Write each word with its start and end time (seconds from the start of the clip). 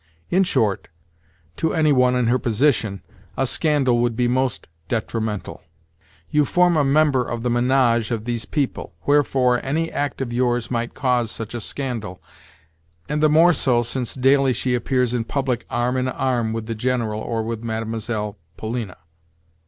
In 0.31 0.43
short, 0.43 0.87
to 1.57 1.75
any 1.75 1.93
one 1.93 2.15
in 2.15 2.25
her 2.25 2.39
position, 2.39 3.03
a 3.37 3.45
scandal 3.45 3.99
would 3.99 4.15
be 4.15 4.27
most 4.27 4.65
detrimental. 4.87 5.61
You 6.31 6.43
form 6.43 6.75
a 6.75 6.83
member 6.83 7.23
of 7.23 7.43
the 7.43 7.49
ménage 7.51 8.09
of 8.09 8.25
these 8.25 8.45
people; 8.45 8.95
wherefore, 9.05 9.63
any 9.63 9.91
act 9.91 10.19
of 10.19 10.33
yours 10.33 10.71
might 10.71 10.95
cause 10.95 11.29
such 11.29 11.53
a 11.53 11.61
scandal—and 11.61 13.21
the 13.21 13.29
more 13.29 13.53
so 13.53 13.83
since 13.83 14.15
daily 14.15 14.53
she 14.53 14.73
appears 14.73 15.13
in 15.13 15.23
public 15.23 15.67
arm 15.69 15.95
in 15.97 16.07
arm 16.07 16.51
with 16.51 16.65
the 16.65 16.73
General 16.73 17.21
or 17.21 17.43
with 17.43 17.63
Mlle. 17.63 18.39
Polina. 18.57 18.97